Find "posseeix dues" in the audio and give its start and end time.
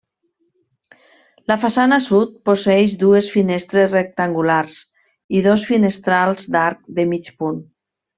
2.49-3.27